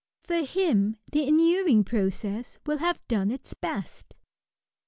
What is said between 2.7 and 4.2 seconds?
have done its best.